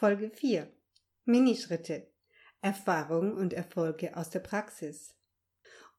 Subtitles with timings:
[0.00, 0.66] Folge 4
[1.26, 2.06] Minischritte
[2.62, 5.14] Erfahrungen und Erfolge aus der Praxis.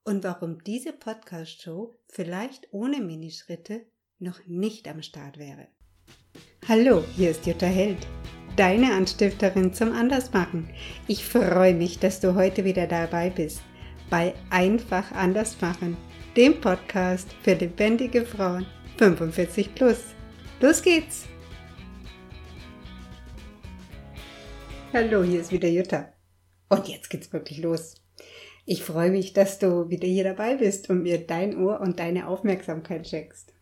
[0.04, 3.86] Und warum diese Podcast-Show vielleicht ohne Minischritte
[4.18, 5.68] noch nicht am Start wäre.
[6.68, 8.00] Hallo, hier ist Jutta Held,
[8.56, 10.68] deine Anstifterin zum Andersmachen.
[11.08, 13.62] Ich freue mich, dass du heute wieder dabei bist
[14.10, 15.96] bei Einfach Andersmachen,
[16.36, 18.66] dem Podcast für lebendige Frauen
[18.98, 20.00] 45 plus.
[20.60, 21.28] Los geht's!
[24.94, 26.12] Hallo, hier ist wieder Jutta.
[26.68, 27.96] Und jetzt geht's wirklich los.
[28.66, 32.28] Ich freue mich, dass du wieder hier dabei bist und mir dein Ohr und deine
[32.28, 33.54] Aufmerksamkeit schenkst.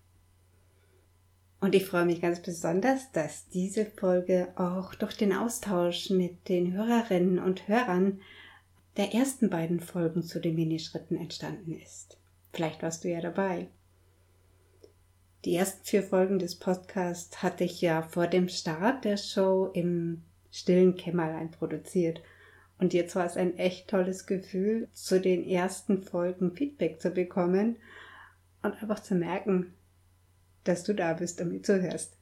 [1.61, 6.73] Und ich freue mich ganz besonders, dass diese Folge auch durch den Austausch mit den
[6.73, 8.21] Hörerinnen und Hörern
[8.97, 12.17] der ersten beiden Folgen zu den Minischritten entstanden ist.
[12.53, 13.67] Vielleicht warst du ja dabei.
[15.45, 20.23] Die ersten vier Folgen des Podcasts hatte ich ja vor dem Start der Show im
[20.51, 22.21] stillen Kämmerlein produziert.
[22.77, 27.75] Und jetzt war es ein echt tolles Gefühl, zu den ersten Folgen Feedback zu bekommen
[28.63, 29.73] und einfach zu merken,
[30.63, 32.15] dass du da bist und mir zuhörst.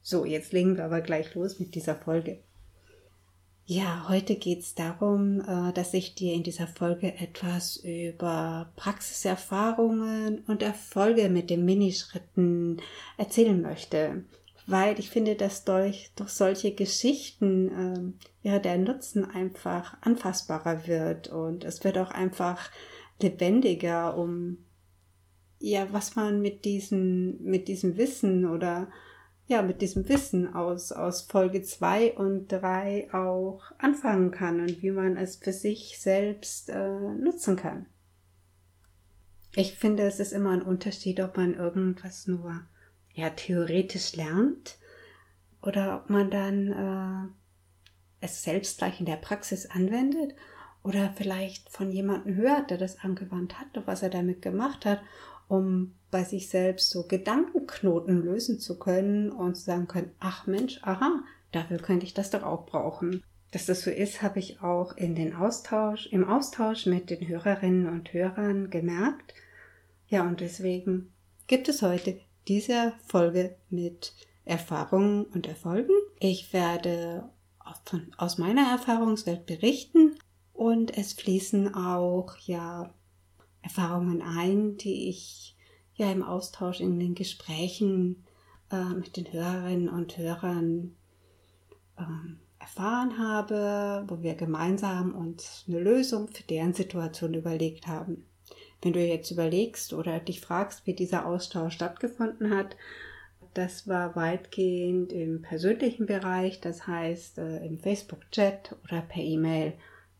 [0.00, 2.38] So, jetzt legen wir aber gleich los mit dieser Folge.
[3.68, 10.44] Ja, heute geht es darum, äh, dass ich dir in dieser Folge etwas über Praxiserfahrungen
[10.46, 12.80] und Erfolge mit den Minischritten
[13.16, 14.22] erzählen möchte
[14.66, 21.28] weil ich finde, dass durch, durch solche Geschichten ähm, ja der Nutzen einfach anfassbarer wird
[21.28, 22.70] und es wird auch einfach
[23.20, 24.58] lebendiger, um
[25.58, 28.88] ja, was man mit diesem, mit diesem Wissen oder
[29.48, 34.90] ja, mit diesem Wissen aus, aus Folge zwei und drei auch anfangen kann und wie
[34.90, 37.86] man es für sich selbst äh, nutzen kann.
[39.54, 42.66] Ich finde, es ist immer ein Unterschied, ob man irgendwas nur
[43.16, 44.78] ja theoretisch lernt
[45.62, 47.32] oder ob man dann
[48.20, 50.34] äh, es selbst gleich in der Praxis anwendet
[50.82, 55.00] oder vielleicht von jemandem hört, der das angewandt hat und was er damit gemacht hat,
[55.48, 60.78] um bei sich selbst so Gedankenknoten lösen zu können und zu sagen können, ach Mensch,
[60.82, 63.22] aha, dafür könnte ich das doch auch brauchen.
[63.50, 67.88] Dass das so ist, habe ich auch in den Austausch, im Austausch mit den Hörerinnen
[67.88, 69.34] und Hörern gemerkt.
[70.08, 71.12] Ja, und deswegen
[71.46, 74.14] gibt es heute dieser Folge mit
[74.44, 75.94] Erfahrungen und Erfolgen.
[76.20, 77.28] Ich werde
[77.84, 80.16] von, aus meiner Erfahrungswelt berichten
[80.52, 82.94] und es fließen auch ja
[83.62, 85.56] Erfahrungen ein, die ich
[85.94, 88.24] ja im Austausch in den Gesprächen
[88.70, 90.94] äh, mit den Hörerinnen und Hörern
[91.96, 92.02] äh,
[92.58, 98.24] erfahren habe, wo wir gemeinsam uns eine Lösung für deren Situation überlegt haben.
[98.82, 102.76] Wenn du jetzt überlegst oder dich fragst, wie dieser Austausch stattgefunden hat,
[103.54, 109.72] das war weitgehend im persönlichen Bereich, das heißt äh, im Facebook-Chat oder per E-Mail.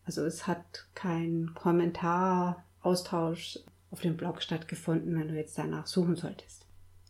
[0.05, 3.59] Also es hat kein Kommentaraustausch
[3.91, 6.67] auf dem Blog stattgefunden, wenn du jetzt danach suchen solltest.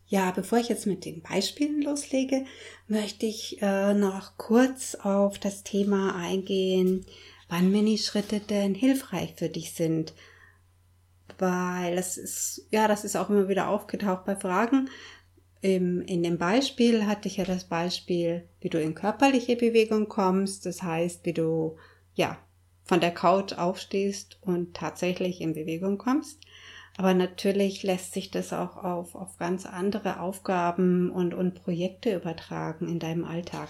[0.09, 2.46] Ja, bevor ich jetzt mit den Beispielen loslege,
[2.88, 7.06] möchte ich äh, noch kurz auf das Thema eingehen,
[7.50, 10.14] wann Minischritte denn hilfreich für dich sind
[11.40, 14.90] weil das ist, ja, das ist auch immer wieder aufgetaucht bei Fragen.
[15.62, 20.66] Im, in dem Beispiel hatte ich ja das Beispiel, wie du in körperliche Bewegung kommst,
[20.66, 21.78] das heißt, wie du,
[22.14, 22.38] ja,
[22.84, 26.40] von der Couch aufstehst und tatsächlich in Bewegung kommst.
[26.97, 32.88] Aber natürlich lässt sich das auch auf, auf ganz andere Aufgaben und, und Projekte übertragen
[32.88, 33.70] in deinem Alltag.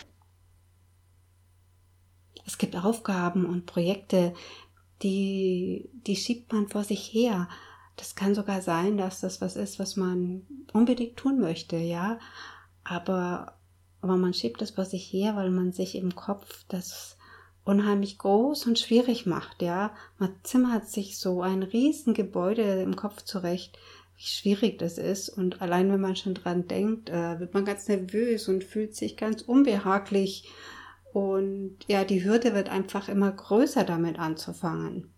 [2.45, 4.33] Es gibt Aufgaben und Projekte,
[5.03, 7.47] die, die schiebt man vor sich her.
[7.95, 12.19] Das kann sogar sein, dass das was ist, was man unbedingt tun möchte, ja.
[12.83, 13.57] Aber,
[14.01, 17.17] aber man schiebt das vor sich her, weil man sich im Kopf das
[17.63, 19.93] unheimlich groß und schwierig macht, ja.
[20.19, 23.77] Man zimmert sich so ein Riesengebäude im Kopf zurecht,
[24.15, 25.29] wie schwierig das ist.
[25.29, 29.17] Und allein wenn man schon dran denkt, äh, wird man ganz nervös und fühlt sich
[29.17, 30.49] ganz unbehaglich
[31.13, 35.13] und ja, die Hürde wird einfach immer größer damit anzufangen.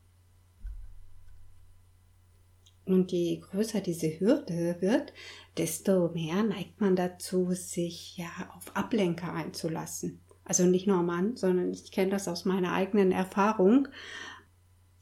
[2.85, 5.13] Und je größer diese Hürde wird,
[5.57, 10.21] desto mehr neigt man dazu, sich ja auf Ablenker einzulassen.
[10.43, 13.87] Also nicht nur Mann, sondern ich kenne das aus meiner eigenen Erfahrung.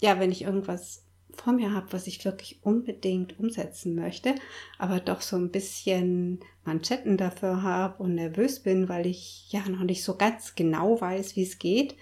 [0.02, 1.07] Ja, wenn ich irgendwas
[1.38, 4.36] vor mir habe, was ich wirklich unbedingt umsetzen möchte,
[4.78, 9.84] aber doch so ein bisschen Manschetten dafür habe und nervös bin, weil ich ja noch
[9.84, 11.96] nicht so ganz genau weiß, wie es geht,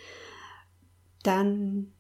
[1.24, 1.92] dann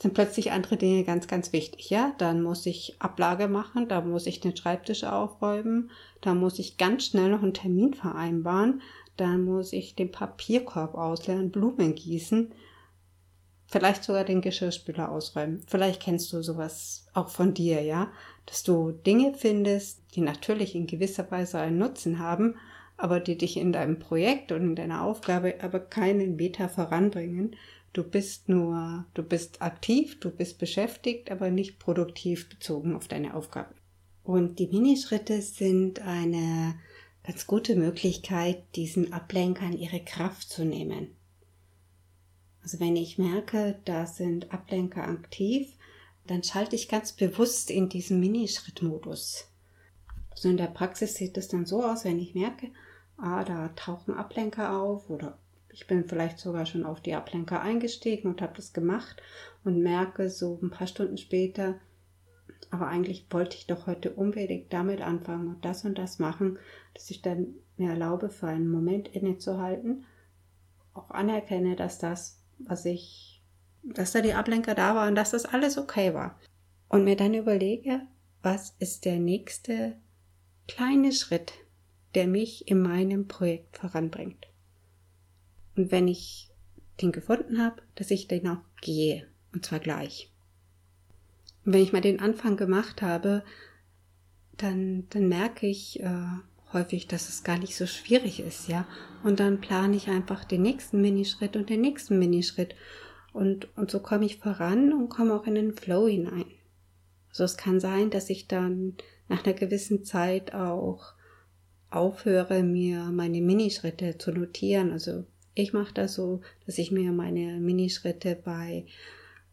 [0.00, 1.90] sind plötzlich andere Dinge ganz, ganz wichtig.
[1.90, 5.90] Ja, dann muss ich Ablage machen, da muss ich den Schreibtisch aufräumen,
[6.20, 8.80] da muss ich ganz schnell noch einen Termin vereinbaren,
[9.16, 12.52] dann muss ich den Papierkorb ausleeren, Blumen gießen,
[13.68, 15.62] vielleicht sogar den Geschirrspüler ausräumen.
[15.66, 18.10] Vielleicht kennst du sowas auch von dir, ja,
[18.46, 22.56] dass du Dinge findest, die natürlich in gewisser Weise einen Nutzen haben,
[22.96, 27.54] aber die dich in deinem Projekt und in deiner Aufgabe aber keinen Meter voranbringen.
[27.92, 33.34] Du bist nur, du bist aktiv, du bist beschäftigt, aber nicht produktiv bezogen auf deine
[33.34, 33.74] Aufgabe.
[34.24, 36.74] Und die Minischritte sind eine
[37.22, 41.17] ganz gute Möglichkeit, diesen Ablenkern ihre Kraft zu nehmen.
[42.68, 45.72] Also wenn ich merke, da sind Ablenker aktiv,
[46.26, 49.48] dann schalte ich ganz bewusst in diesen Minischrittmodus.
[50.32, 52.70] Also in der Praxis sieht es dann so aus, wenn ich merke,
[53.16, 55.38] ah, da tauchen Ablenker auf oder
[55.70, 59.22] ich bin vielleicht sogar schon auf die Ablenker eingestiegen und habe das gemacht
[59.64, 61.80] und merke so ein paar Stunden später,
[62.70, 66.58] aber eigentlich wollte ich doch heute unbedingt damit anfangen und das und das machen,
[66.92, 70.04] dass ich dann mir erlaube, für einen Moment innezuhalten,
[70.92, 73.42] auch anerkenne, dass das, was ich,
[73.82, 76.38] dass da die Ablenker da waren, dass das alles okay war.
[76.88, 78.02] Und mir dann überlege,
[78.42, 79.96] was ist der nächste
[80.66, 81.52] kleine Schritt,
[82.14, 84.48] der mich in meinem Projekt voranbringt.
[85.76, 86.50] Und wenn ich
[87.00, 90.32] den gefunden habe, dass ich den auch gehe, und zwar gleich.
[91.64, 93.44] Und wenn ich mal den Anfang gemacht habe,
[94.56, 96.26] dann, dann merke ich äh,
[96.72, 98.86] häufig, dass es gar nicht so schwierig ist, ja.
[99.22, 102.74] Und dann plane ich einfach den nächsten Minischritt und den nächsten Minischritt.
[103.32, 106.46] Und, und so komme ich voran und komme auch in den Flow hinein.
[107.30, 108.96] Also es kann sein, dass ich dann
[109.28, 111.12] nach einer gewissen Zeit auch
[111.90, 114.92] aufhöre, mir meine Minischritte zu notieren.
[114.92, 115.24] Also
[115.54, 118.86] ich mache das so, dass ich mir meine Minischritte bei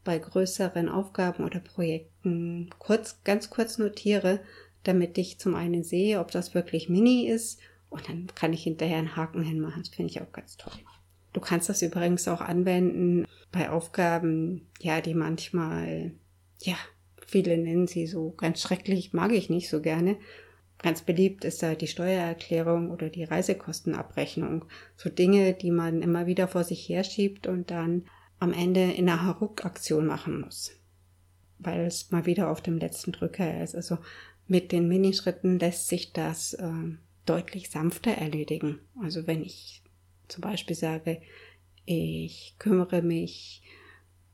[0.05, 4.39] bei größeren Aufgaben oder Projekten kurz, ganz kurz notiere,
[4.87, 7.59] damit ich zum einen sehe, ob das wirklich Mini ist
[7.89, 9.83] und dann kann ich hinterher einen Haken hinmachen.
[9.83, 10.73] Das finde ich auch ganz toll.
[11.33, 16.11] Du kannst das übrigens auch anwenden bei Aufgaben, ja, die manchmal,
[16.61, 16.75] ja,
[17.25, 20.17] viele nennen sie so ganz schrecklich, mag ich nicht so gerne.
[20.77, 24.65] Ganz beliebt ist da die Steuererklärung oder die Reisekostenabrechnung.
[24.95, 28.05] So Dinge, die man immer wieder vor sich herschiebt und dann
[28.39, 30.71] am Ende in einer Haruk-Aktion machen muss,
[31.59, 33.75] weil es mal wieder auf dem letzten Drücker ist.
[33.75, 33.97] Also
[34.47, 36.71] mit den Minischritten lässt sich das äh,
[37.25, 38.79] deutlich sanfter erledigen.
[39.01, 39.81] Also wenn ich
[40.27, 41.21] zum Beispiel sage,
[41.85, 43.63] ich kümmere mich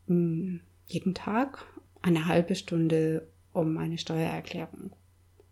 [0.08, 1.66] mh, hm, jeden Tag
[2.02, 4.92] eine halbe Stunde um meine Steuererklärung.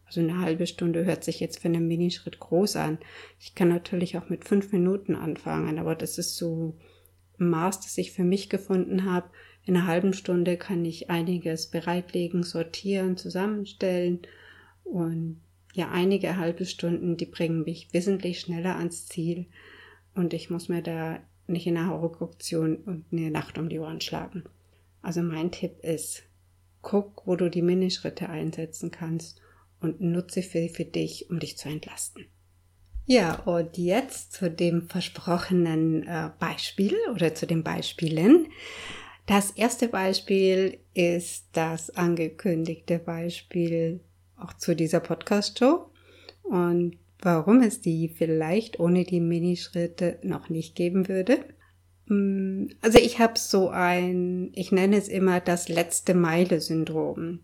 [0.05, 2.97] Also eine halbe Stunde hört sich jetzt für einen Minischritt groß an.
[3.39, 6.75] Ich kann natürlich auch mit fünf Minuten anfangen, aber das ist so
[7.37, 9.29] Maß, das ich für mich gefunden habe.
[9.65, 14.21] In einer halben Stunde kann ich einiges bereitlegen, sortieren, zusammenstellen
[14.91, 15.41] und
[15.73, 19.45] ja, einige halbe Stunden, die bringen mich wesentlich schneller ans Ziel
[20.15, 24.01] und ich muss mir da nicht in einer Horrorkoption und eine Nacht um die Ohren
[24.01, 24.43] schlagen.
[25.01, 26.23] Also mein Tipp ist,
[26.81, 29.41] guck, wo du die Minischritte einsetzen kannst
[29.79, 32.25] und nutze viel für dich, um dich zu entlasten.
[33.05, 38.47] Ja, und jetzt zu dem versprochenen äh, Beispiel oder zu den Beispielen.
[39.25, 44.01] Das erste Beispiel ist das angekündigte Beispiel
[44.41, 45.91] auch zu dieser Podcast-Show
[46.43, 51.45] und warum es die vielleicht ohne die Minischritte noch nicht geben würde.
[52.05, 57.41] Mm, also ich habe so ein, ich nenne es immer das letzte Meile-Syndrom.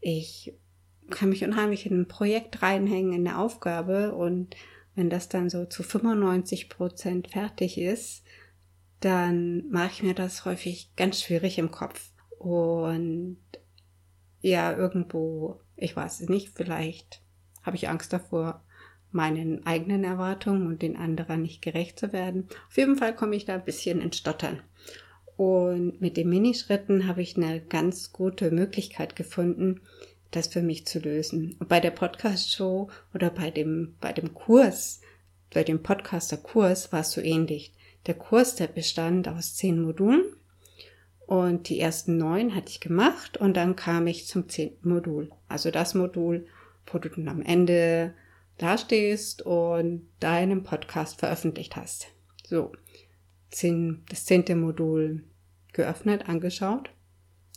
[0.00, 0.54] Ich
[1.10, 4.56] kann mich unheimlich in ein Projekt reinhängen, in eine Aufgabe und
[4.94, 8.24] wenn das dann so zu 95 Prozent fertig ist,
[9.00, 12.12] dann mache ich mir das häufig ganz schwierig im Kopf.
[12.38, 13.38] Und
[14.40, 17.22] ja, irgendwo, ich weiß es nicht, vielleicht
[17.62, 18.62] habe ich Angst davor,
[19.12, 22.48] meinen eigenen Erwartungen und den anderen nicht gerecht zu werden.
[22.68, 24.60] Auf jeden Fall komme ich da ein bisschen ins Stottern.
[25.36, 29.80] Und mit den Minischritten habe ich eine ganz gute Möglichkeit gefunden,
[30.30, 31.56] das für mich zu lösen.
[31.58, 35.00] Und bei der Podcast-Show oder bei dem, bei dem Kurs,
[35.52, 37.72] bei dem Podcaster-Kurs war es so ähnlich.
[38.06, 40.24] Der Kurs, der bestand aus zehn Modulen
[41.30, 45.30] und die ersten neun hatte ich gemacht und dann kam ich zum zehnten Modul.
[45.48, 46.46] Also das Modul,
[46.86, 48.14] wo du dann am Ende
[48.58, 52.08] dastehst und deinen Podcast veröffentlicht hast.
[52.44, 52.72] So,
[53.50, 55.24] zehn, das zehnte Modul
[55.72, 56.90] geöffnet, angeschaut,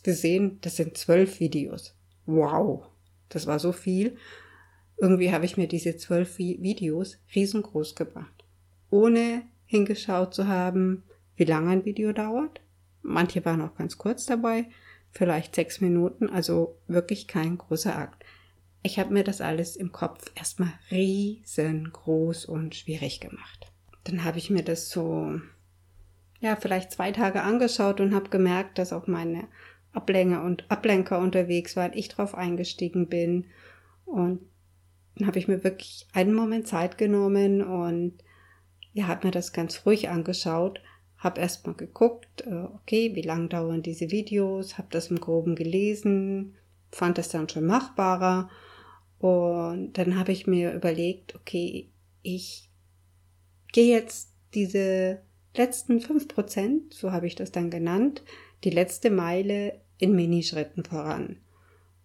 [0.04, 1.94] gesehen, das sind zwölf Videos
[2.26, 2.86] wow,
[3.28, 4.16] das war so viel.
[4.96, 8.44] Irgendwie habe ich mir diese zwölf Videos riesengroß gemacht,
[8.90, 11.02] ohne hingeschaut zu haben,
[11.36, 12.60] wie lange ein Video dauert.
[13.04, 14.66] Manche waren auch ganz kurz dabei,
[15.12, 18.24] vielleicht sechs Minuten, also wirklich kein großer Akt.
[18.82, 23.70] Ich habe mir das alles im Kopf erstmal riesengroß und schwierig gemacht.
[24.04, 25.40] dann habe ich mir das so,
[26.40, 29.48] ja, vielleicht zwei Tage angeschaut und habe gemerkt, dass auch meine
[29.92, 33.46] Ablenker und Ablenker unterwegs waren, ich drauf eingestiegen bin.
[34.04, 34.40] Und
[35.16, 38.18] dann habe ich mir wirklich einen Moment Zeit genommen und
[38.92, 40.80] ja, habe mir das ganz ruhig angeschaut,
[41.24, 46.54] habe erstmal geguckt, äh, okay, wie lang dauern diese Videos, habe das im Groben gelesen,
[46.92, 48.50] fand das dann schon machbarer
[49.18, 51.88] und dann habe ich mir überlegt, okay,
[52.22, 52.70] ich
[53.72, 55.22] gehe jetzt diese
[55.56, 58.22] letzten fünf Prozent, so habe ich das dann genannt,
[58.62, 61.38] die letzte Meile in Minischritten voran.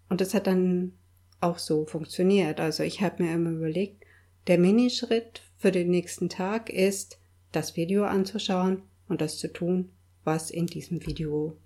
[0.07, 0.93] Und das hat dann
[1.41, 2.59] auch so funktioniert.
[2.59, 4.03] Also ich habe mir immer überlegt,
[4.47, 7.19] der Minischritt für den nächsten Tag ist,
[7.51, 9.89] das Video anzuschauen und das zu tun,
[10.23, 11.57] was in diesem Video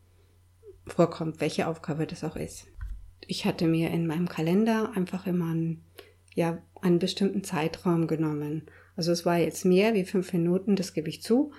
[0.88, 2.68] vorkommt, welche Aufgabe das auch ist.
[3.28, 5.84] Ich hatte mir in meinem Kalender einfach immer einen,
[6.34, 8.64] ja, einen bestimmten Zeitraum genommen.
[8.96, 11.52] Also es war jetzt mehr wie fünf Minuten, das gebe ich zu,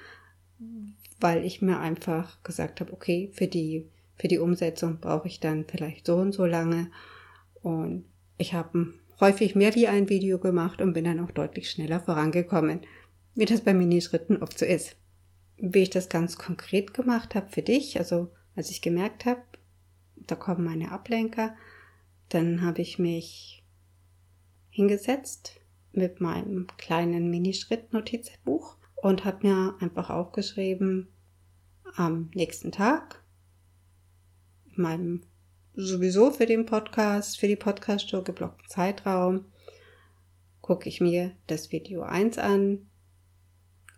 [1.20, 5.64] weil ich mir einfach gesagt habe, okay, für die, für die Umsetzung brauche ich dann
[5.64, 6.90] vielleicht so und so lange.
[7.62, 8.04] Und
[8.36, 12.80] ich habe häufig mehr wie ein Video gemacht und bin dann auch deutlich schneller vorangekommen,
[13.34, 14.96] wie das bei Minischritten oft so ist.
[15.66, 19.42] Wie ich das ganz konkret gemacht habe für dich, also als ich gemerkt habe,
[20.16, 21.56] da kommen meine Ablenker,
[22.28, 23.64] dann habe ich mich
[24.68, 25.60] hingesetzt
[25.92, 31.08] mit meinem kleinen Minischritt-Notizbuch und habe mir einfach aufgeschrieben,
[31.96, 33.22] am nächsten Tag,
[34.66, 35.22] in meinem
[35.74, 39.46] sowieso für den Podcast, für die Podcast-Show geblockten Zeitraum,
[40.60, 42.86] gucke ich mir das Video 1 an.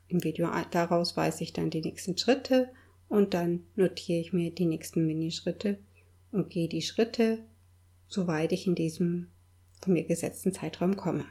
[0.08, 2.70] Im Video daraus weiß ich dann die nächsten Schritte
[3.08, 5.78] und dann notiere ich mir die nächsten Minischritte
[6.32, 7.44] und gehe die Schritte,
[8.08, 9.28] soweit ich in diesem
[9.82, 11.24] von mir gesetzten Zeitraum komme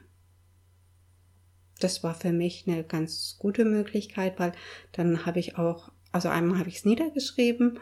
[1.79, 4.53] das war für mich eine ganz gute Möglichkeit, weil
[4.91, 7.79] dann habe ich auch, also einmal habe ich es niedergeschrieben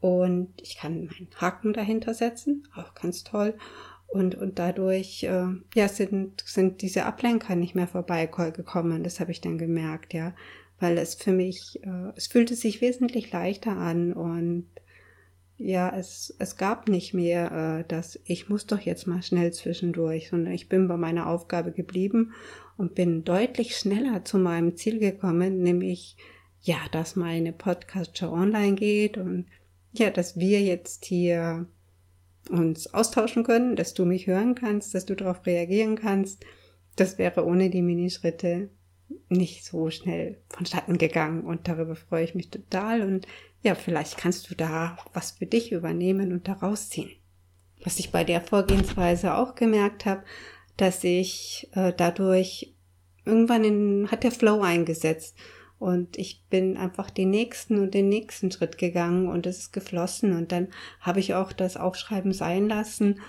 [0.00, 3.56] und ich kann meinen Haken dahinter setzen, auch ganz toll.
[4.12, 9.04] Und, und dadurch äh, ja, sind, sind diese Ablenker nicht mehr vorbeigekommen.
[9.04, 10.34] Das habe ich dann gemerkt, ja.
[10.80, 14.66] Weil es für mich, äh, es fühlte sich wesentlich leichter an und
[15.62, 20.30] ja, es, es gab nicht mehr, äh, dass ich muss doch jetzt mal schnell zwischendurch,
[20.30, 22.32] sondern ich bin bei meiner Aufgabe geblieben
[22.78, 26.16] und bin deutlich schneller zu meinem Ziel gekommen, nämlich
[26.62, 29.46] ja, dass meine Podcast-Show online geht und
[29.92, 31.66] ja, dass wir jetzt hier
[32.50, 36.44] uns austauschen können, dass du mich hören kannst, dass du darauf reagieren kannst.
[36.96, 38.70] Das wäre ohne die Minischritte
[39.28, 43.26] nicht so schnell vonstatten gegangen und darüber freue ich mich total und
[43.62, 47.10] ja, vielleicht kannst du da was für dich übernehmen und daraus ziehen.
[47.82, 50.22] Was ich bei der Vorgehensweise auch gemerkt habe,
[50.76, 52.74] dass ich äh, dadurch
[53.24, 55.36] irgendwann in, hat der Flow eingesetzt
[55.80, 60.36] und ich bin einfach den nächsten und den nächsten Schritt gegangen und es ist geflossen
[60.36, 60.68] und dann
[61.00, 63.20] habe ich auch das Aufschreiben sein lassen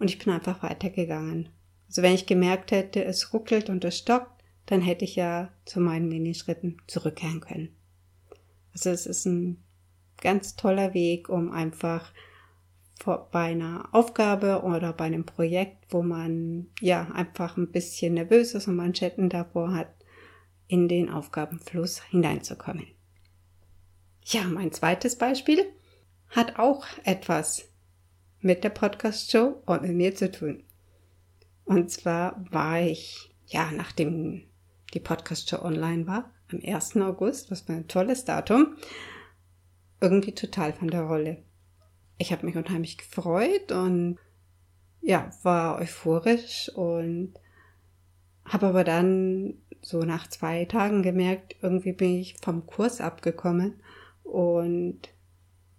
[0.00, 1.50] und ich bin einfach weitergegangen.
[1.86, 5.80] Also wenn ich gemerkt hätte, es ruckelt und es stockt, dann hätte ich ja zu
[5.80, 7.76] meinen Minischritten zurückkehren können.
[8.72, 9.62] Also es ist ein
[10.20, 12.12] ganz toller Weg, um einfach
[13.04, 18.66] bei einer Aufgabe oder bei einem Projekt, wo man ja einfach ein bisschen nervös ist
[18.66, 19.99] und Manschetten davor hat,
[20.70, 22.86] in den Aufgabenfluss hineinzukommen.
[24.24, 25.64] Ja, mein zweites Beispiel
[26.28, 27.68] hat auch etwas
[28.40, 30.62] mit der Podcast-Show und mit mir zu tun.
[31.64, 34.44] Und zwar war ich, ja, nachdem
[34.94, 36.96] die Podcast-Show online war, am 1.
[36.96, 38.76] August, was war ein tolles Datum,
[40.00, 41.42] irgendwie total von der Rolle
[42.20, 44.18] ich habe mich unheimlich gefreut und
[45.00, 47.32] ja, war euphorisch und
[48.44, 53.82] habe aber dann so nach zwei Tagen gemerkt, irgendwie bin ich vom Kurs abgekommen
[54.22, 55.08] und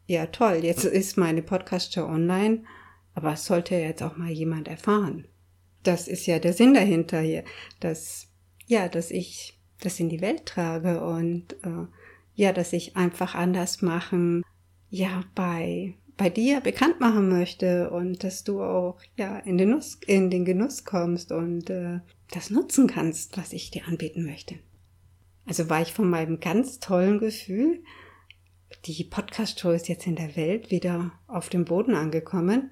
[0.08, 2.64] ja, toll, jetzt ist meine Podcast-Show online,
[3.14, 5.28] aber es sollte jetzt auch mal jemand erfahren.
[5.84, 7.44] Das ist ja der Sinn dahinter hier,
[7.80, 8.28] dass,
[8.68, 11.88] ja, dass ich das in die Welt trage und äh,
[12.36, 14.44] ja, dass ich einfach anders machen,
[14.90, 19.98] ja, bei bei dir bekannt machen möchte und dass du auch ja in den, Nuss,
[20.06, 24.60] in den Genuss kommst und äh, das nutzen kannst, was ich dir anbieten möchte.
[25.48, 27.84] Also war ich von meinem ganz tollen Gefühl,
[28.86, 32.70] die Podcast-Show ist jetzt in der Welt wieder auf dem Boden angekommen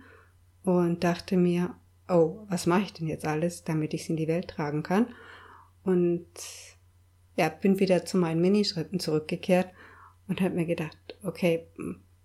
[0.62, 1.74] und dachte mir,
[2.08, 5.08] oh, was mache ich denn jetzt alles, damit ich es in die Welt tragen kann?
[5.82, 6.28] Und
[7.36, 9.74] ja, bin wieder zu meinen Minischritten zurückgekehrt
[10.28, 11.66] und habe mir gedacht, okay,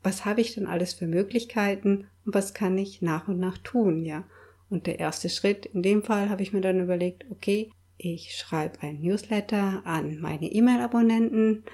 [0.04, 4.04] was habe ich denn alles für Möglichkeiten und was kann ich nach und nach tun,
[4.04, 4.24] ja.
[4.68, 8.82] Und der erste Schritt, in dem Fall habe ich mir dann überlegt, okay, ich schreibe
[8.82, 11.64] ein Newsletter an meine E-Mail-Abonnenten,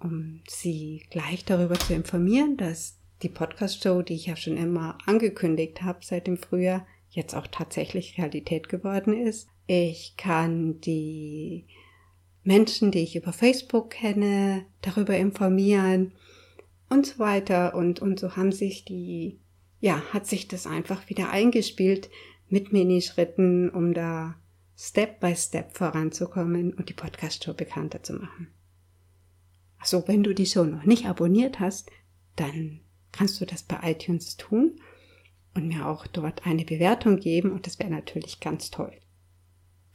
[0.00, 5.82] um sie gleich darüber zu informieren, dass die Podcast-Show, die ich ja schon immer angekündigt
[5.82, 9.48] habe seit dem Frühjahr, jetzt auch tatsächlich Realität geworden ist.
[9.66, 11.66] Ich kann die
[12.42, 16.12] Menschen, die ich über Facebook kenne, darüber informieren
[16.92, 17.74] und so weiter.
[17.74, 19.40] Und, und so haben sich die,
[19.80, 22.10] ja, hat sich das einfach wieder eingespielt
[22.48, 24.36] mit Minischritten, um da
[24.76, 28.48] Step by Step voranzukommen und die Podcast-Show bekannter zu machen.
[29.78, 31.90] Also, wenn du die Show noch nicht abonniert hast,
[32.36, 32.80] dann
[33.10, 34.80] kannst du das bei iTunes tun
[35.54, 38.92] und mir auch dort eine Bewertung geben und das wäre natürlich ganz toll.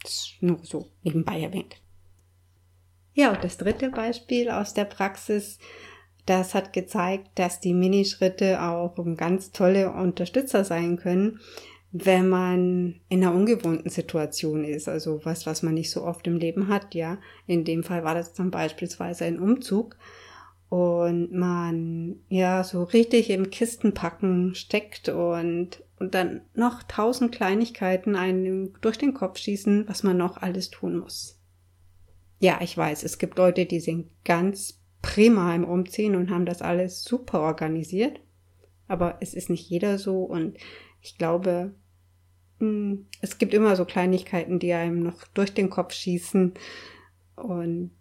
[0.04, 1.82] Das ist nur so nebenbei erwähnt.
[3.13, 5.58] Ja, und das dritte Beispiel aus der Praxis,
[6.27, 11.39] das hat gezeigt, dass die Minischritte auch ganz tolle Unterstützer sein können,
[11.91, 16.38] wenn man in einer ungewohnten Situation ist, also was, was man nicht so oft im
[16.38, 17.17] Leben hat, ja.
[17.48, 19.98] In dem Fall war das dann beispielsweise ein Umzug
[20.69, 28.74] und man ja so richtig im Kistenpacken steckt und, und dann noch tausend Kleinigkeiten einem
[28.81, 31.39] durch den Kopf schießen, was man noch alles tun muss.
[32.39, 36.62] Ja, ich weiß, es gibt Leute, die sind ganz prima im Umziehen und haben das
[36.62, 38.20] alles super organisiert.
[38.90, 40.58] Aber es ist nicht jeder so und
[41.02, 41.74] ich glaube,
[42.60, 46.56] hm, es gibt immer so Kleinigkeiten, die einem noch durch den Kopf schießen.
[47.38, 47.92] Und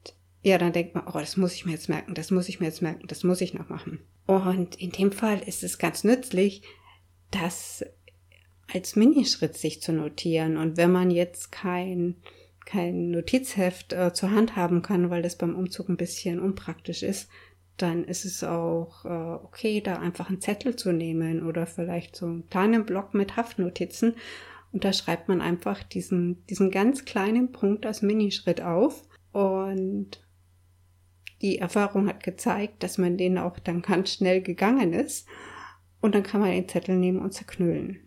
[0.43, 2.67] ja, dann denkt man, oh, das muss ich mir jetzt merken, das muss ich mir
[2.67, 4.01] jetzt merken, das muss ich noch machen.
[4.27, 6.63] Und in dem Fall ist es ganz nützlich,
[7.31, 7.85] das
[8.73, 10.57] als Minischritt sich zu notieren.
[10.57, 12.17] Und wenn man jetzt kein
[12.67, 17.31] kein Notizheft äh, zur Hand haben kann, weil das beim Umzug ein bisschen unpraktisch ist,
[17.77, 22.27] dann ist es auch äh, okay, da einfach einen Zettel zu nehmen oder vielleicht so
[22.27, 24.17] einen kleinen Block mit Haftnotizen.
[24.73, 29.03] Und da schreibt man einfach diesen, diesen ganz kleinen Punkt als Minischritt auf.
[29.33, 30.23] Und
[31.41, 35.29] die Erfahrung hat gezeigt, dass man den auch dann ganz schnell gegangen ist.
[36.01, 38.06] Und dann kann man den Zettel nehmen und zerknüllen.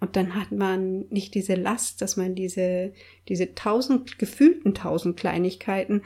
[0.00, 2.92] Und dann hat man nicht diese Last, dass man diese,
[3.28, 6.02] diese tausend, gefühlten tausend Kleinigkeiten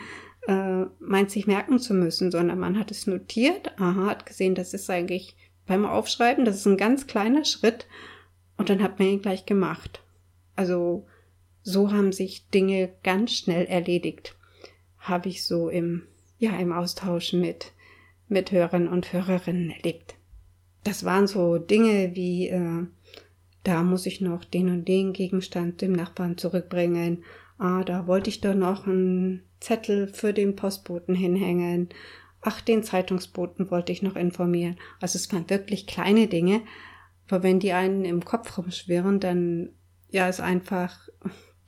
[0.49, 4.75] äh, meint sich merken zu müssen, sondern man hat es notiert, aha, hat gesehen, das
[4.75, 7.87] ist eigentlich beim Aufschreiben, das ist ein ganz kleiner Schritt
[8.57, 10.03] und dann hat man ihn gleich gemacht.
[10.57, 11.07] Also
[11.63, 14.37] so haben sich Dinge ganz schnell erledigt.
[14.99, 16.03] Habe ich so im,
[16.39, 17.73] ja, im Austausch mit,
[18.29, 20.17] mit Hörern und Hörerinnen erlebt.
[20.85, 22.87] Das waren so Dinge wie, äh,
[23.63, 27.25] da muss ich noch den und den Gegenstand dem Nachbarn zurückbringen.
[27.59, 31.91] Ah, da wollte ich doch noch einen Zettel für den Postboten hinhängen.
[32.41, 34.77] Ach, den Zeitungsboten wollte ich noch informieren.
[35.01, 36.63] Also es waren wirklich kleine Dinge,
[37.29, 39.71] aber wenn die einen im Kopf rumschwirren, dann
[40.11, 41.09] ja ist einfach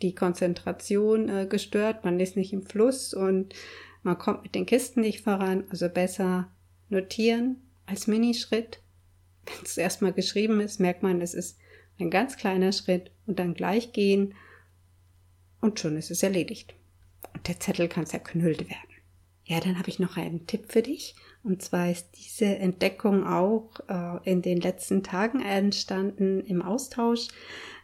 [0.03, 3.55] die Konzentration äh, gestört, man ist nicht im Fluss und
[4.03, 5.65] man kommt mit den Kisten nicht voran.
[5.71, 6.53] Also besser
[6.89, 8.81] notieren als Minischritt.
[9.47, 11.59] Wenn es erstmal geschrieben ist, merkt man, es ist
[11.99, 14.35] ein ganz kleiner Schritt und dann gleich gehen
[15.61, 16.75] und schon ist es erledigt.
[17.33, 18.95] Und der Zettel kann zerknüllt werden.
[19.45, 21.15] Ja, dann habe ich noch einen Tipp für dich.
[21.43, 27.29] Und zwar ist diese Entdeckung auch äh, in den letzten Tagen entstanden im Austausch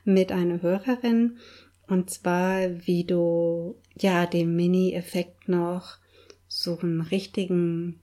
[0.04, 1.38] mit einer Hörerin.
[1.86, 5.98] Und zwar, wie du ja den Mini-Effekt noch
[6.48, 8.00] so einen richtigen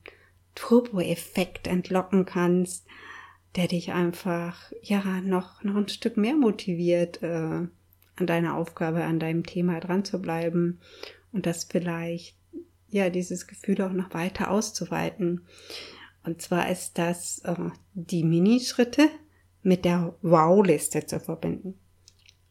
[0.53, 2.85] Turbo-Effekt entlocken kannst
[3.57, 7.67] der dich einfach ja noch noch ein Stück mehr motiviert, äh,
[8.17, 10.79] an deiner Aufgabe, an deinem Thema dran zu bleiben
[11.31, 12.37] und das vielleicht
[12.89, 15.45] ja dieses Gefühl auch noch weiter auszuweiten.
[16.23, 17.55] Und zwar ist das äh,
[17.93, 19.09] die Minischritte
[19.63, 21.75] mit der Wow-Liste zu verbinden.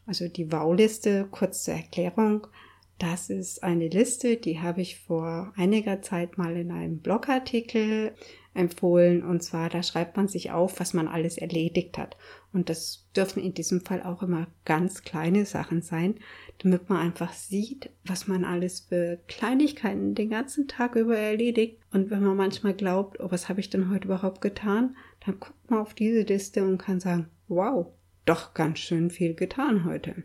[0.07, 2.47] Also die Wow-Liste, kurz zur Erklärung,
[2.99, 8.15] das ist eine Liste, die habe ich vor einiger Zeit mal in einem Blogartikel
[8.57, 9.23] empfohlen.
[9.23, 12.17] Und zwar, da schreibt man sich auf, was man alles erledigt hat.
[12.53, 16.17] Und das dürfen in diesem Fall auch immer ganz kleine Sachen sein,
[16.59, 21.81] damit man einfach sieht, was man alles für Kleinigkeiten den ganzen Tag über erledigt.
[21.93, 25.71] Und wenn man manchmal glaubt, oh, was habe ich denn heute überhaupt getan, dann guckt
[25.71, 27.87] man auf diese Liste und kann sagen, wow,
[28.25, 30.25] doch ganz schön viel getan heute.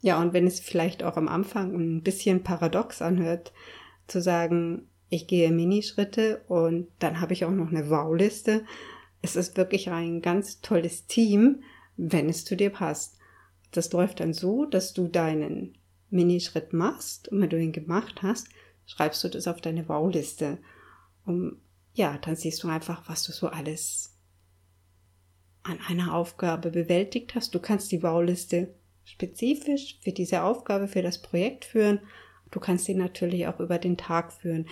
[0.00, 3.52] Ja, und wenn es vielleicht auch am Anfang ein bisschen paradox anhört,
[4.06, 8.64] zu sagen, ich gehe Minischritte und dann habe ich auch noch eine Wow-Liste.
[9.22, 11.62] Es ist wirklich ein ganz tolles Team,
[11.96, 13.18] wenn es zu dir passt.
[13.70, 15.78] Das läuft dann so, dass du deinen
[16.10, 18.48] Minischritt machst und wenn du ihn gemacht hast,
[18.86, 20.58] schreibst du das auf deine Wow-Liste.
[21.26, 21.56] Um,
[21.94, 24.14] ja, dann siehst du einfach, was du so alles
[25.62, 27.54] an einer Aufgabe bewältigt hast.
[27.54, 32.00] Du kannst die Wow-Liste spezifisch für diese Aufgabe, für das Projekt führen.
[32.50, 34.66] Du kannst ihn natürlich auch über den Tag führen.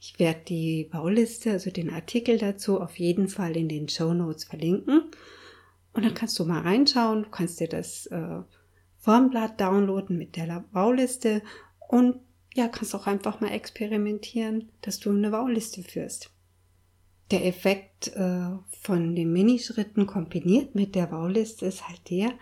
[0.00, 4.44] Ich werde die Bauliste, also den Artikel dazu, auf jeden Fall in den Show Notes
[4.44, 5.02] verlinken.
[5.92, 7.24] Und dann kannst du mal reinschauen.
[7.24, 8.40] Du kannst dir das äh,
[8.98, 11.42] Formblatt downloaden mit der Bauliste
[11.88, 12.16] und
[12.54, 16.30] ja, kannst auch einfach mal experimentieren, dass du eine Bauliste führst.
[17.30, 18.48] Der Effekt äh,
[18.80, 22.32] von den Minischritten kombiniert mit der Bauliste ist halt der,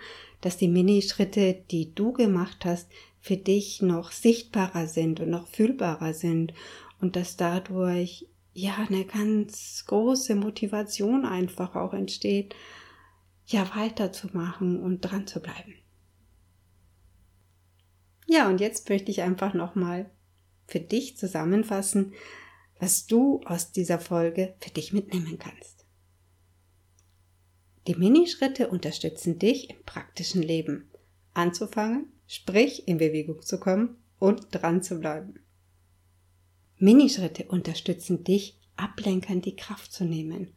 [0.40, 2.88] dass die Minischritte, die du gemacht hast,
[3.20, 6.54] für dich noch sichtbarer sind und noch fühlbarer sind
[7.00, 12.54] und dass dadurch ja eine ganz große Motivation einfach auch entsteht,
[13.46, 15.74] ja weiterzumachen und dran zu bleiben.
[18.26, 20.10] Ja, und jetzt möchte ich einfach nochmal
[20.66, 22.12] für dich zusammenfassen,
[22.78, 25.86] was du aus dieser Folge für dich mitnehmen kannst.
[27.86, 30.90] Die Minischritte unterstützen dich im praktischen Leben.
[31.32, 35.40] Anzufangen, sprich in Bewegung zu kommen und dran zu bleiben.
[36.78, 40.52] Minischritte unterstützen dich, Ablenkern die Kraft zu nehmen.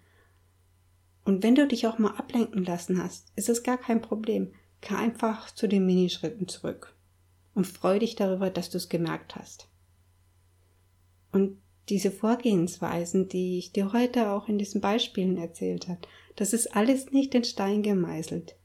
[1.24, 4.54] Und wenn du dich auch mal ablenken lassen hast, ist es gar kein Problem.
[4.82, 6.96] Kehr einfach zu den Minischritten zurück
[7.54, 9.68] und freu dich darüber, dass du es gemerkt hast.
[11.32, 11.58] Und
[11.90, 16.02] diese Vorgehensweisen, die ich dir heute auch in diesen Beispielen erzählt habe,
[16.36, 18.56] das ist alles nicht in Stein gemeißelt.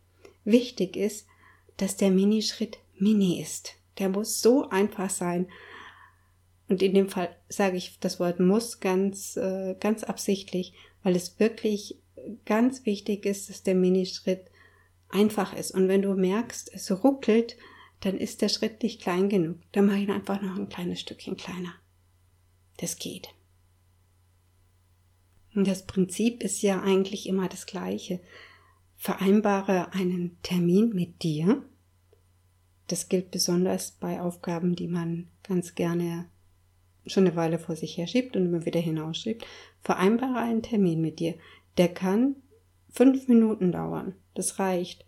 [0.45, 1.27] Wichtig ist,
[1.77, 3.75] dass der Minischritt mini ist.
[3.99, 5.49] Der muss so einfach sein,
[6.69, 11.39] und in dem Fall sage ich das Wort muss ganz, äh, ganz absichtlich, weil es
[11.39, 12.01] wirklich
[12.45, 14.51] ganz wichtig ist, dass der Minischritt
[15.09, 15.71] einfach ist.
[15.71, 17.57] Und wenn du merkst, es ruckelt,
[18.01, 19.59] dann ist der Schritt nicht klein genug.
[19.73, 21.75] Dann mache ich ihn einfach noch ein kleines Stückchen kleiner.
[22.79, 23.29] Das geht.
[25.55, 28.21] Und das Prinzip ist ja eigentlich immer das gleiche.
[28.97, 31.65] Vereinbare einen Termin mit dir.
[32.89, 36.29] Das gilt besonders bei Aufgaben, die man ganz gerne
[37.07, 39.47] schon eine Weile vor sich her schiebt und immer wieder hinausschiebt,
[39.83, 41.35] vereinbare einen Termin mit dir.
[41.79, 42.37] Der kann
[42.91, 44.15] fünf Minuten dauern.
[44.35, 45.05] Das reicht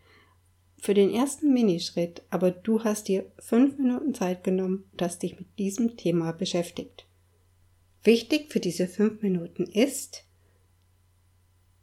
[0.80, 5.58] für den ersten Minischritt, aber du hast dir fünf Minuten Zeit genommen hast dich mit
[5.58, 7.06] diesem Thema beschäftigt.
[8.04, 10.24] Wichtig für diese fünf Minuten ist,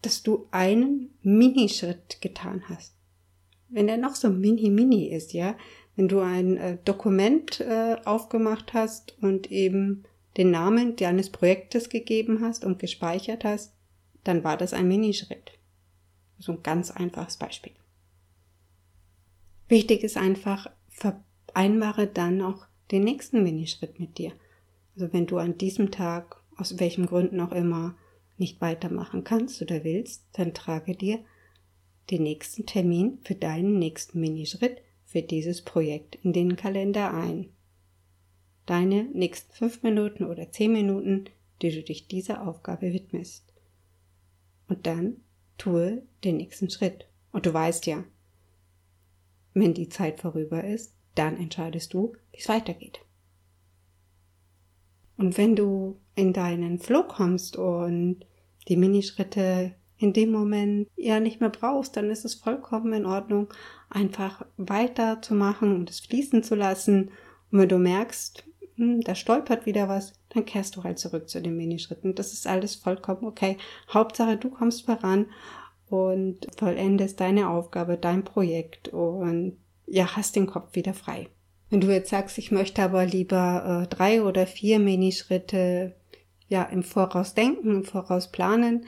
[0.02, 2.96] dass du einen Minischritt getan hast.
[3.68, 5.58] Wenn der noch so mini-mini ist, ja,
[5.96, 10.04] wenn du ein äh, Dokument äh, aufgemacht hast und eben
[10.38, 13.74] den Namen deines Projektes gegeben hast und gespeichert hast,
[14.24, 15.58] dann war das ein Minischritt.
[16.38, 17.72] So ein ganz einfaches Beispiel.
[19.68, 24.34] Wichtig ist einfach, vereinbare dann auch den nächsten Minischritt mit dir.
[24.96, 27.96] Also wenn du an diesem Tag, aus welchen Gründen auch immer,
[28.38, 31.20] nicht weitermachen kannst oder willst, dann trage dir
[32.12, 34.82] den nächsten Termin für deinen nächsten Minischritt
[35.16, 37.48] für dieses Projekt in den Kalender ein.
[38.66, 41.30] Deine nächsten fünf Minuten oder zehn Minuten,
[41.62, 43.54] die du dich dieser Aufgabe widmest.
[44.68, 45.22] Und dann
[45.58, 47.08] tue den nächsten Schritt.
[47.32, 48.04] Und du weißt ja,
[49.54, 53.00] wenn die Zeit vorüber ist, dann entscheidest du, wie es weitergeht.
[55.16, 58.26] Und wenn du in deinen Flow kommst und
[58.68, 59.76] die Minischritte
[60.06, 63.52] in dem Moment ja nicht mehr brauchst, dann ist es vollkommen in Ordnung,
[63.90, 67.10] einfach weiterzumachen und es fließen zu lassen.
[67.52, 68.44] Und wenn du merkst,
[68.76, 72.14] hm, da stolpert wieder was, dann kehrst du halt zurück zu den Minischritten.
[72.14, 73.58] Das ist alles vollkommen okay.
[73.92, 75.26] Hauptsache, du kommst voran
[75.90, 81.30] und vollendest deine Aufgabe, dein Projekt und ja, hast den Kopf wieder frei.
[81.72, 85.96] Wenn du jetzt sagst, ich möchte aber lieber äh, drei oder vier Minischritte
[86.48, 88.86] ja im Voraus denken, im Voraus planen,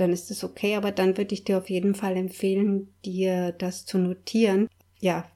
[0.00, 3.84] dann ist es okay, aber dann würde ich dir auf jeden Fall empfehlen, dir das
[3.86, 4.68] zu notieren.
[4.98, 5.30] Ja,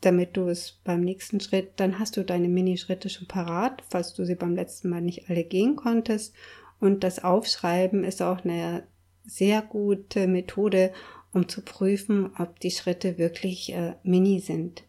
[0.00, 4.24] damit du es beim nächsten Schritt, dann hast du deine Minischritte schon parat, falls du
[4.24, 6.34] sie beim letzten Mal nicht alle gehen konntest.
[6.80, 8.84] Und das Aufschreiben ist auch eine
[9.24, 10.92] sehr gute Methode,
[11.32, 14.84] um zu prüfen, ob die Schritte wirklich äh, mini sind,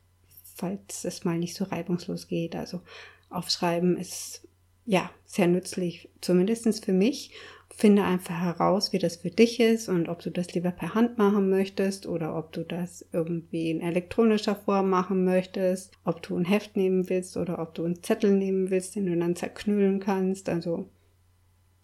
[0.55, 2.55] falls es mal nicht so reibungslos geht.
[2.55, 2.81] Also
[3.29, 4.47] aufschreiben ist
[4.85, 7.31] ja sehr nützlich, zumindestens für mich
[7.79, 11.17] Finde einfach heraus, wie das für dich ist und ob du das lieber per Hand
[11.17, 16.43] machen möchtest oder ob du das irgendwie in elektronischer Form machen möchtest, ob du ein
[16.43, 20.49] Heft nehmen willst oder ob du einen Zettel nehmen willst, den du dann zerknüllen kannst.
[20.49, 20.89] Also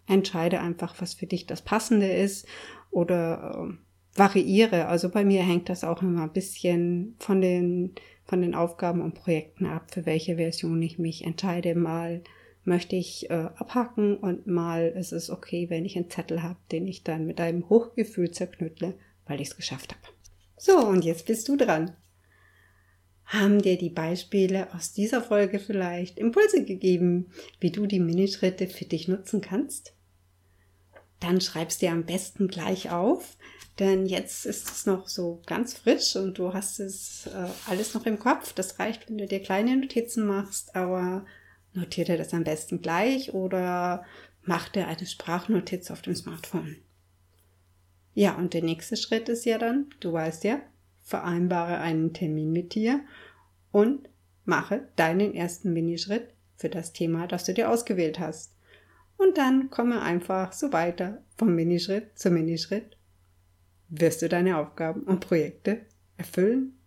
[0.06, 2.46] entscheide einfach, was für dich das Passende ist
[2.90, 4.88] oder äh, variiere.
[4.88, 7.94] Also bei mir hängt das auch immer ein bisschen von den,
[8.26, 11.74] von den Aufgaben und Projekten ab, für welche Version ich mich entscheide.
[11.74, 12.22] Mal
[12.66, 16.86] möchte ich äh, abhacken und mal ist es okay, wenn ich einen Zettel habe, den
[16.86, 20.14] ich dann mit einem Hochgefühl zerknüttle, weil ich es geschafft habe.
[20.56, 21.96] So, und jetzt bist du dran.
[23.24, 28.84] Haben dir die Beispiele aus dieser Folge vielleicht Impulse gegeben, wie du die Minischritte für
[28.84, 29.94] dich nutzen kannst?
[31.18, 33.36] Dann schreibst dir am besten gleich auf,
[33.78, 38.06] denn jetzt ist es noch so ganz frisch und du hast es äh, alles noch
[38.06, 38.52] im Kopf.
[38.52, 41.26] Das reicht, wenn du dir kleine Notizen machst, aber
[41.76, 44.04] notiere dir das am besten gleich oder
[44.42, 46.76] mach dir eine Sprachnotiz auf dem Smartphone.
[48.14, 50.60] Ja, und der nächste Schritt ist ja dann, du weißt ja,
[51.02, 53.00] vereinbare einen Termin mit dir
[53.70, 54.08] und
[54.44, 58.56] mache deinen ersten Minischritt für das Thema, das du dir ausgewählt hast.
[59.18, 62.96] Und dann komme einfach so weiter vom Minischritt zu Minischritt.
[63.88, 65.82] Wirst du deine Aufgaben und Projekte
[66.16, 66.78] erfüllen,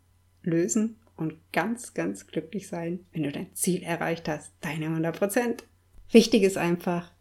[0.41, 5.63] lösen und ganz, ganz glücklich sein, wenn du dein Ziel erreicht hast, deine 100 Prozent.
[6.12, 7.12] Wichtig ist einfach,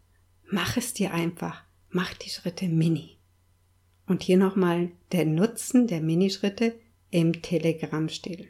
[0.49, 3.17] mach es dir einfach, mach die Schritte mini.
[4.07, 6.79] Und hier nochmal der Nutzen der Minischritte
[7.11, 8.47] im Telegram-Stil.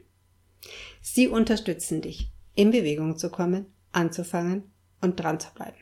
[1.02, 4.64] Sie unterstützen dich, in Bewegung zu kommen, anzufangen
[5.02, 5.78] und dran zu bleiben.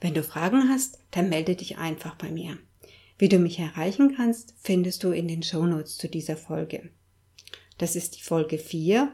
[0.00, 2.58] Wenn du Fragen hast, dann melde dich einfach bei mir.
[3.18, 6.90] Wie du mich erreichen kannst, findest du in den Shownotes zu dieser Folge.
[7.78, 9.10] Das ist die Folge 4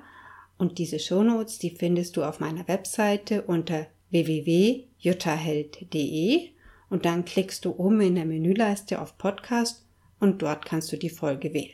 [0.59, 6.51] und diese Shownotes, die findest du auf meiner Webseite unter www.juttaheld.de
[6.91, 9.87] und dann klickst du oben in der Menüleiste auf Podcast
[10.19, 11.71] und dort kannst du die Folge wählen.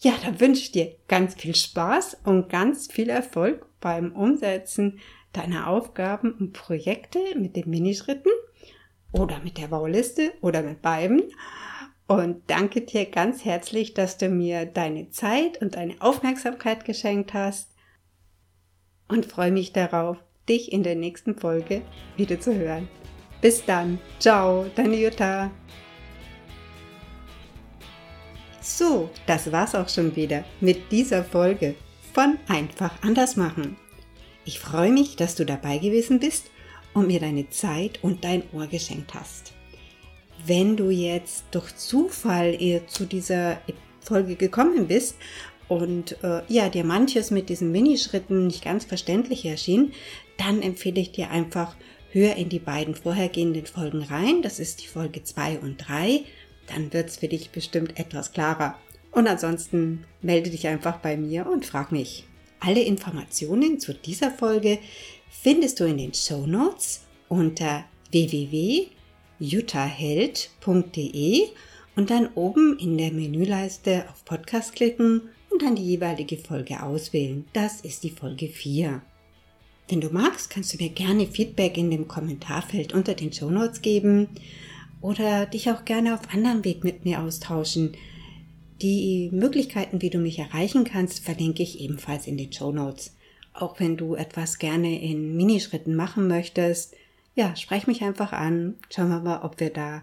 [0.00, 4.98] Ja, da wünsche ich dir ganz viel Spaß und ganz viel Erfolg beim Umsetzen
[5.32, 8.30] deiner Aufgaben und Projekte mit den Minischritten
[9.12, 11.22] oder mit der Bauliste oder mit beiden.
[12.10, 17.70] Und danke dir ganz herzlich, dass du mir deine Zeit und deine Aufmerksamkeit geschenkt hast
[19.06, 20.16] und freue mich darauf,
[20.48, 21.82] dich in der nächsten Folge
[22.16, 22.88] wieder zu hören.
[23.40, 24.00] Bis dann.
[24.18, 25.52] Ciao, deine Jutta.
[28.60, 31.76] So, das war's auch schon wieder mit dieser Folge
[32.12, 33.76] von Einfach anders machen.
[34.44, 36.50] Ich freue mich, dass du dabei gewesen bist
[36.92, 39.52] und mir deine Zeit und dein Ohr geschenkt hast.
[40.46, 43.60] Wenn du jetzt durch Zufall zu dieser
[44.00, 45.16] Folge gekommen bist
[45.68, 49.92] und äh, ja, dir manches mit diesen Minischritten nicht ganz verständlich erschien,
[50.38, 51.76] dann empfehle ich dir einfach,
[52.12, 54.42] hör in die beiden vorhergehenden Folgen rein.
[54.42, 56.24] Das ist die Folge 2 und 3
[56.70, 58.78] dann wird es für dich bestimmt etwas klarer.
[59.10, 62.24] Und ansonsten melde dich einfach bei mir und frag mich.
[62.60, 64.78] Alle Informationen zu dieser Folge
[65.30, 67.84] findest du in den Show Notes unter
[69.40, 71.48] www.jutaheld.de
[71.96, 77.44] und dann oben in der Menüleiste auf Podcast klicken und dann die jeweilige Folge auswählen.
[77.52, 79.02] Das ist die Folge 4.
[79.88, 83.82] Wenn du magst, kannst du mir gerne Feedback in dem Kommentarfeld unter den Show Notes
[83.82, 84.28] geben
[85.00, 87.96] oder dich auch gerne auf anderem Weg mit mir austauschen.
[88.80, 93.16] Die Möglichkeiten, wie du mich erreichen kannst, verlinke ich ebenfalls in den Show Notes.
[93.52, 96.94] Auch wenn du etwas gerne in Minischritten machen möchtest,
[97.40, 98.76] ja, sprech mich einfach an.
[98.90, 100.02] Schauen wir mal, ob wir da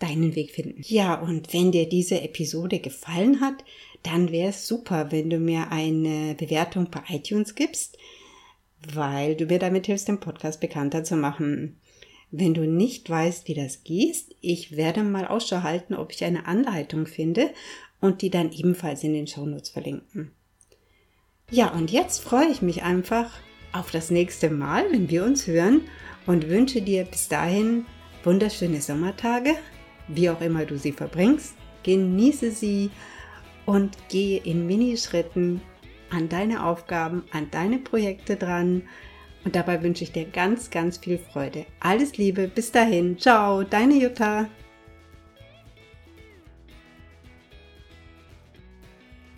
[0.00, 0.82] deinen Weg finden.
[0.84, 3.64] Ja, und wenn dir diese Episode gefallen hat,
[4.02, 7.96] dann wäre es super, wenn du mir eine Bewertung bei iTunes gibst,
[8.92, 11.80] weil du mir damit hilfst, den Podcast bekannter zu machen.
[12.30, 16.44] Wenn du nicht weißt, wie das geht, ich werde mal Ausschau halten, ob ich eine
[16.46, 17.48] Anleitung finde
[17.98, 20.32] und die dann ebenfalls in den Shownotes verlinken.
[21.50, 23.30] Ja, und jetzt freue ich mich einfach
[23.74, 25.82] auf das nächste Mal, wenn wir uns hören
[26.26, 27.84] und wünsche dir bis dahin
[28.22, 29.54] wunderschöne Sommertage,
[30.08, 31.54] wie auch immer du sie verbringst.
[31.82, 32.90] Genieße sie
[33.66, 35.60] und gehe in Minischritten
[36.10, 38.82] an deine Aufgaben, an deine Projekte dran
[39.44, 41.66] und dabei wünsche ich dir ganz, ganz viel Freude.
[41.80, 43.18] Alles Liebe, bis dahin.
[43.18, 44.48] Ciao, deine Jutta.